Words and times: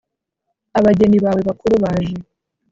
abageni 0.77 1.17
bawe 1.25 1.41
bakuru, 1.49 1.75
baje 1.83 2.15